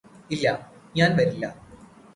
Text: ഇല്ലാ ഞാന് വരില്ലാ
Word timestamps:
ഇല്ലാ 0.29 0.53
ഞാന് 0.95 1.13
വരില്ലാ 1.19 1.49